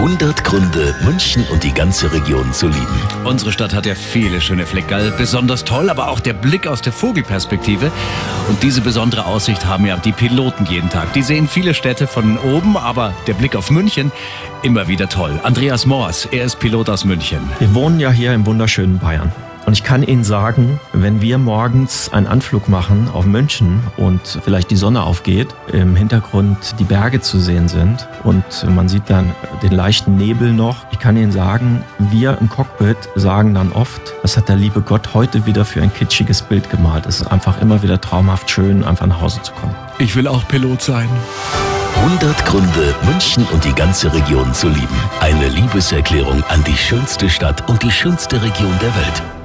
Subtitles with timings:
[0.00, 2.98] 100 Gründe, München und die ganze Region zu lieben.
[3.24, 6.94] Unsere Stadt hat ja viele schöne Fleckerl, besonders toll, aber auch der Blick aus der
[6.94, 7.92] Vogelperspektive.
[8.48, 11.12] Und diese besondere Aussicht haben ja die Piloten jeden Tag.
[11.12, 14.10] Die sehen viele Städte von oben, aber der Blick auf München
[14.62, 15.38] immer wieder toll.
[15.42, 17.40] Andreas Moors, er ist Pilot aus München.
[17.58, 19.30] Wir wohnen ja hier im wunderschönen Bayern.
[19.70, 24.68] Und ich kann Ihnen sagen, wenn wir morgens einen Anflug machen auf München und vielleicht
[24.72, 28.42] die Sonne aufgeht, im Hintergrund die Berge zu sehen sind und
[28.74, 33.54] man sieht dann den leichten Nebel noch, ich kann Ihnen sagen, wir im Cockpit sagen
[33.54, 37.06] dann oft, was hat der liebe Gott heute wieder für ein kitschiges Bild gemalt.
[37.06, 39.76] Es ist einfach immer wieder traumhaft schön, einfach nach Hause zu kommen.
[40.00, 41.08] Ich will auch Pilot sein.
[41.94, 45.00] 100 Gründe, München und die ganze Region zu lieben.
[45.20, 49.39] Eine Liebeserklärung an die schönste Stadt und die schönste Region der Welt.